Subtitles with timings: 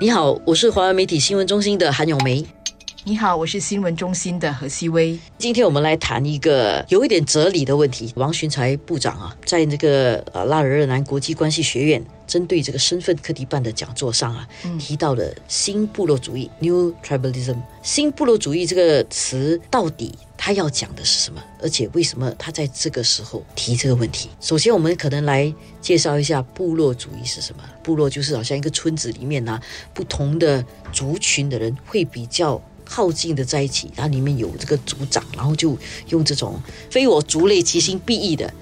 [0.00, 2.44] 你好，我是华为媒体新闻中心的韩永梅。
[3.08, 5.16] 你好，我是新闻中心的何希薇。
[5.38, 8.12] 今天我们来谈一个有一点哲理的问题。
[8.16, 17.54] 王寻才部长啊，在那个呃拉尔热南国际关系学院针对这个身份课题办的讲座上啊，提到了新部落主义 （New Tribalism）。
[17.80, 21.40] 新部落主义这个词到底他要讲的是什么？
[21.62, 24.30] 而且为什么他在这个时候提这个问题？
[24.40, 27.62] 首先，我们可能来介绍一下部落主义是什么。
[27.84, 29.60] 部落就是好像一个村子里面呢，
[29.94, 32.60] 不同的族群的人会比较。
[32.88, 35.76] 耗尽的在一起，它里面有这个族长，然后就
[36.08, 36.58] 用这种
[36.90, 38.52] 非我族类，其心必异的。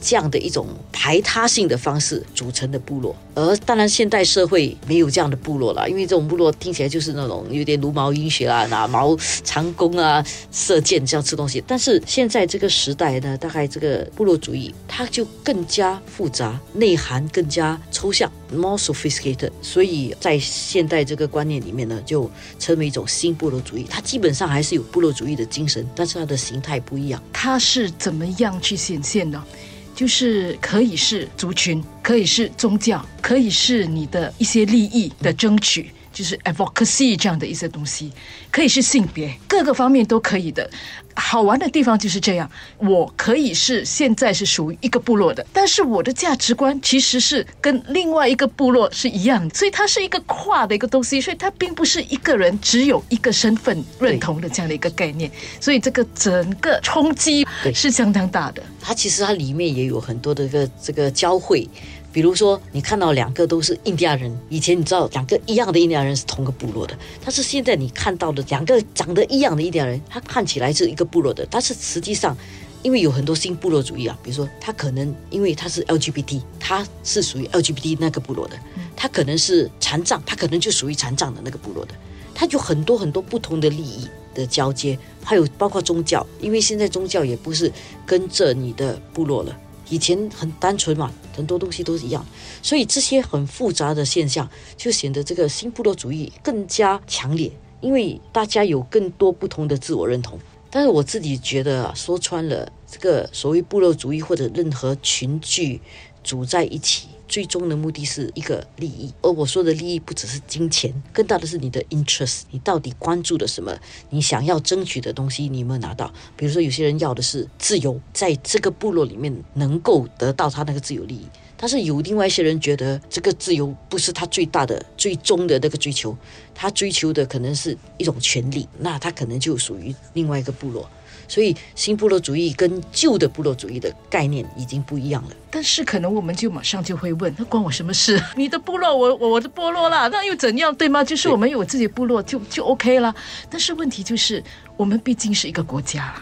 [0.00, 11.62] 这样的一种排他性的方式组成的部落，而当然现代社会没有这样的部落了，因为这种部落听起来就是那种有点茹毛饮血啊，拿毛长弓啊，射箭这样吃东西。
[11.66, 19.50] 但是现在这个时代呢，大概这个部落主义它就更加复杂，内涵更加抽象，more sophisticated。
[19.60, 23.86] 所以在现代这个观念里面呢，就成为一种新部落主义。
[23.88, 27.22] 它基本上还是有部落主义的精神，但是它的形态不一样。
[27.32, 29.44] 它是怎么样去显现呢？
[29.94, 35.90] 就是可以是族群，可以是宗教，可以是你的一些利益的争取。
[36.12, 38.12] 就是 advocacy 这样的一些东西，
[38.50, 40.68] 可以是性别，各个方面都可以的。
[41.16, 55.30] 好玩的地方就是这样，我可以是现在是属于一个部落的，但是我的价值观其实是跟另外一个部落是一样的，所以它是一个跨的一个东西，所以它并不是一个人只有一个身份认同的这样的一个概念，
[55.60, 58.62] 所以这个整个冲击是相当大的。
[58.80, 61.68] 它其实它里面也有很多的个这个交汇。
[62.12, 72.36] 比如说，你看到两个都是印第安人，以前你知道两个一样的印第安人是同个部落的，但是现在你看到的两个长得一样的印第安人，他看起来是一个部落的，但是实际上，
[72.82, 78.58] 因为有很多新部落主义啊，比如说他可能因为他是 LGBT，他是属于 LGBT 那个部落的，
[78.96, 81.94] 他可能是残障，他可能就属于残障的那个部落的，
[82.34, 87.70] 他有很多很多不同的利益的交接，还有包括宗教，因为现在宗教也不是
[88.04, 89.56] 跟着你的部落了。
[89.90, 92.24] 以前很单纯嘛，很多东西都是一样，
[92.62, 97.52] 所以这些很复杂的现象就显得这个新部落主义更加强烈，
[97.82, 100.38] 因为大家有更多不同的自我认同。
[100.72, 105.80] 但是我自己觉得啊，说穿了，这个所谓部落主义或者任何群聚
[106.22, 107.08] 组在一起。
[107.30, 113.72] 最终的目的是一个利益，而我说的利益不只是金钱，更大的是你的 interest，你到底关注的什么？
[114.08, 116.12] 你想要争取的东西，你有没有拿到？
[116.36, 121.24] 比如说，有些人要的是自由，在这个部落里面能够得到他那个自由利益，
[121.56, 126.18] 但是有另外一些人觉得这个自由不是他最大的、最终的那个追求，
[126.52, 130.90] 他追求的可能是一种权利，那他可能就属于另外一个部落。
[131.30, 135.30] 所以新部落主义跟旧的部落主义的概念已经不一样了。
[135.48, 138.20] 但是可能我们就马上就会问：那关我什么事？
[138.34, 141.04] 你的部落，我我我的部落啦，那又怎样，对吗？
[141.04, 143.14] 就是我们有自己部落就就 OK 了。
[143.48, 144.42] 但是问题就是，
[144.76, 146.12] 我们毕竟是一个国家。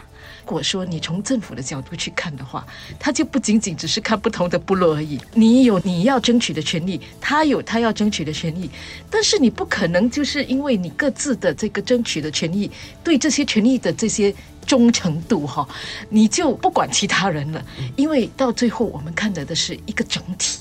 [0.49, 2.65] 如果说你从政府的角度去看的话，
[2.97, 5.21] 他就不仅仅只是看不同的部落而已。
[5.35, 8.67] 你有你要争取的权利，他有他要争取的权利，
[9.11, 12.71] 但是你不可能就是因为你各自的这个争取的权利，
[13.03, 14.33] 对这些权利的这些。
[14.67, 15.67] 忠诚度哈，
[16.09, 17.65] 你就不管其他人了，
[17.95, 20.59] 因为到最后我们看到的是一个整体。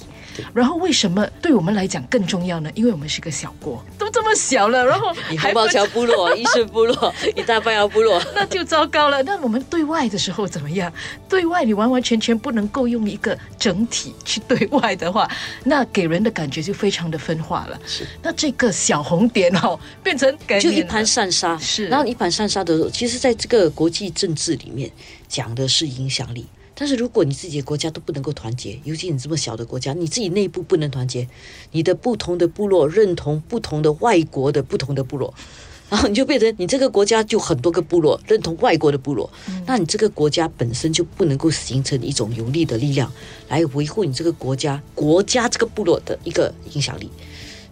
[0.54, 2.70] 然后为什么对我们来讲更重要呢？
[2.74, 9.22] 因为我们是个小国，都这么小了，然后 你红包桥部落、 伊顺部落、 一大半窑部落，那就糟糕了。
[9.22, 10.92] 那我们对外的时候怎么样？
[11.28, 15.28] 对外你完完全全不能够用一个整体去对外的话，
[15.64, 17.78] 那给人的感觉就非常的分化了。
[17.86, 21.56] 是，那这个小红点哦，变成就一盘散沙。
[21.58, 24.90] 是，然后一盘散沙的时候，其实在这个国际政治里面
[25.28, 26.46] 讲的是影响力。
[26.80, 31.26] 但是如果你自己的国家都不能够团结，尤其你这么小的国家，你自己内部不能团结，
[31.72, 35.34] 你的不同的部落认同不同的外国的不同的部落，
[35.90, 39.28] 然后你就变成你这个国家就很多个部落认同外国的部落，
[39.66, 43.12] 那你这个国家本身就不能够形成一种有力的力量
[43.48, 47.10] 来维护你这个国家国家这个部落的一个影响力。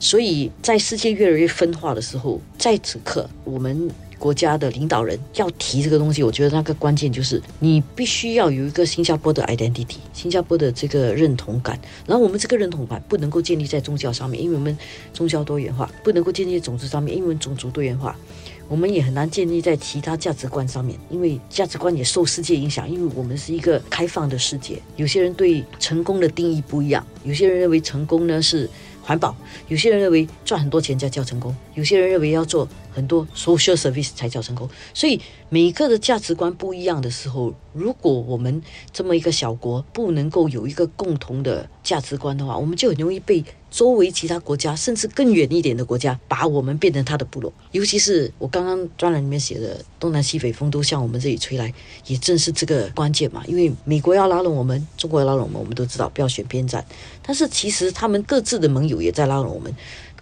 [0.00, 3.88] 所以在世界越来越分化的时候，在此刻我们。
[4.18, 11.78] 国家的领导人要提这个东西，我觉得那个关键就是你必须要有一个新加坡的 identity，新加坡的这个认同感。
[12.06, 14.76] 然后我们这个认同感不能够建立在宗教上面，因为我们
[15.12, 18.16] 宗教多元化；不能够建立在种族上面，因为种族多元化。
[18.68, 22.90] 我们也很难建立在其他价值观上面，因为价值观也受世界影响。
[22.90, 28.68] 因为我们是一个开放的世界，有些人对成功的定义不一样，有些人认为成功呢是
[29.06, 29.34] 环保，
[29.68, 32.68] 有些人认为赚很多钱才叫成功，有些人认为要做。
[32.96, 34.66] 很多 social service 才叫成功。
[34.94, 35.20] 所以
[35.50, 43.44] 每个的价值观不一样的时候，如果我们这么一个小国不能够有一个共同的价值观的话，我们就很容易被
[43.76, 47.52] 周围其他国家，甚至更远一点的国家，把我们变成他的部落。
[47.72, 51.70] 尤其是我刚刚专栏里面写的“东南西北风都向我们这里吹来”，
[52.08, 53.44] 也正是这个关键嘛。
[53.46, 56.82] 因为美国要拉拢我们，中国要拉拢我们，我们都知道不要选边站。
[57.22, 59.70] 但是其实他们各自的盟友也在拉拢我们。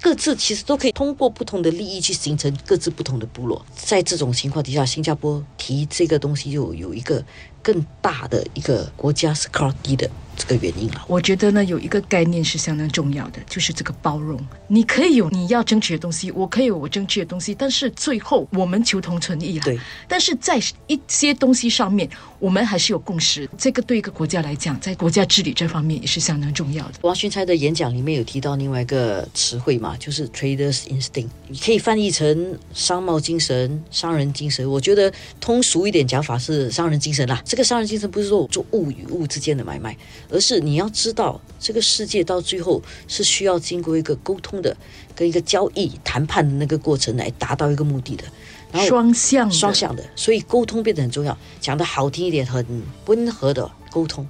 [0.00, 3.64] 各自其实都可以通过不同的利益去形成各自不同的部落。
[3.76, 7.24] 在这种情况底下，新加坡提这个东西就有一个
[7.62, 11.04] 更大的一个国家是 c r o w d 的这个原因了。
[11.06, 14.38] 我觉得呢，有一个概念是相当重要的，就是这个包容。
[14.68, 19.64] 你可以有你要争取的东西，我可以有我争取的东西，但是最后我们求同存异了。
[19.64, 19.78] 对。
[20.08, 22.08] 但是在一些东西上面，
[22.38, 23.48] 我们还是有共识。
[23.56, 26.94] 这个对一个国家来讲，在国家治理这方面也是相当重要的。
[27.02, 29.96] 王勋才的演讲里面有提到另外一个词汇嘛？
[29.98, 34.68] 就是 traders instinct，你可以翻译成商贸精神、商人精神。
[34.68, 37.42] 我觉得通俗一点讲法是商人精神啦。
[37.44, 39.96] 这个商人精神不是说做物与物之间的买卖，
[40.28, 44.76] 而是你要知道这个世界到最后是需要经过一个沟通的、
[45.14, 48.24] 跟一个交易谈判的那个过程来达到一个目的的。
[48.72, 51.36] 然后双向双向的，所以沟通变得很重要。
[51.60, 54.26] 讲的好听一点，很温和的沟通；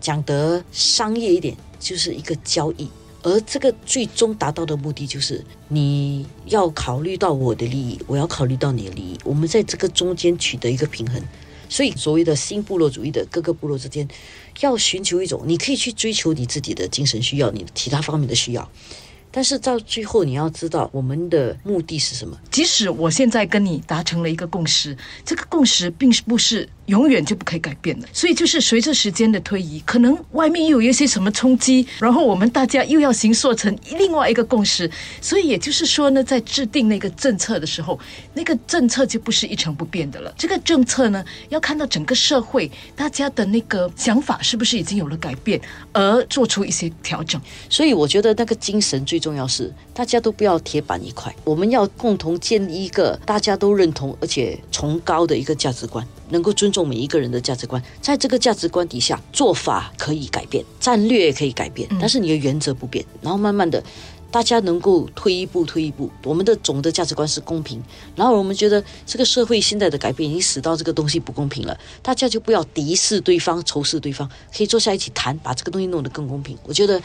[0.00, 2.88] 讲得商业一点，就是一个交易。
[3.24, 11.20] 而这个最终达到的目的，就是你要考虑到我的利益，我要考虑到你的利益，我们在这个中间取得一个平衡。
[11.72, 14.06] 所以，所谓的新部落主义的各个部落之间，
[14.60, 18.70] 要寻求一种，你可以去追求你自己的精神需要，你其他方面的需要。
[19.30, 22.38] 但是到最后，你要知道我们的目的是什么。
[22.50, 28.06] 即使我现在跟你达成了一个共识，这个共识并不是永远就不可以改变的。
[28.12, 34.90] 所以就是随着时间的推移，可能外面又有一些什么冲击，然后我们大家又要形塑成另外一个共识。
[35.22, 37.98] 所以也就是说呢，在制定那个政策的时候，
[38.34, 40.34] 那个政策就不是一成不变的了。
[40.36, 45.58] 这个政策呢，要看到整个社会大家的那个想法是不是已经有了改变，
[45.92, 47.40] 而做出一些调整。
[47.70, 49.22] 所以我觉得那个精神最。
[49.22, 57.80] 重要是大家都不要铁板一块，我们要共同建立一个大家都认同而且崇高的一个价值观，能够尊重每一个人的价值观。
[58.00, 63.04] 在这个价值观底下，做法可以改变，战略也可以改变，但是你的原则不变。
[63.20, 63.80] 然后慢慢的，
[64.30, 66.10] 大家能够退一步，退一步。
[66.24, 67.80] 我们的总的价值观是公平。
[68.16, 76.58] 然后我们觉得这个社会现在的改变已经使到这个东西不公平了，大家就不要敌视对方、仇视对方，可以坐下一起谈，把这个东西弄得更公平。
[76.64, 77.00] 我觉得。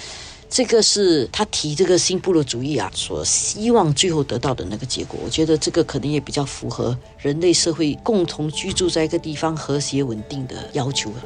[0.50, 5.20] 这个是他提这个新部落主义啊，所希望最后得到的那个结果。
[5.24, 11.20] 我觉得这个可能也比较符合人类社会共同居住在一个地方和谐稳定的要求啊。